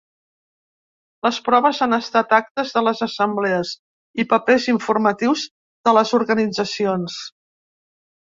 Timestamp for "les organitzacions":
5.99-7.21